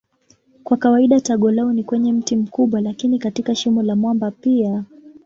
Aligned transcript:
Kwa 0.63 0.77
kawaida 0.77 1.19
tago 1.19 1.51
lao 1.51 1.73
ni 1.73 1.83
kwenye 1.83 2.13
mti 2.13 2.35
mkubwa 2.35 2.81
lakini 2.81 3.19
katika 3.19 3.55
shimo 3.55 3.83
la 3.83 3.95
mwamba 3.95 4.31
pia. 4.31 4.83